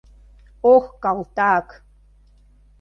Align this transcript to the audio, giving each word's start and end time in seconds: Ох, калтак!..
Ох, 0.73 0.85
калтак!.. 1.03 1.67